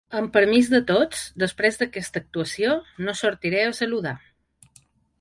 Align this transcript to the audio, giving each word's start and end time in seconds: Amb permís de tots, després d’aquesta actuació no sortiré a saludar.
Amb 0.19 0.29
permís 0.35 0.69
de 0.71 0.79
tots, 0.91 1.21
després 1.43 1.77
d’aquesta 1.83 2.21
actuació 2.23 2.75
no 3.07 3.17
sortiré 3.23 3.65
a 3.67 3.79
saludar. 3.85 4.19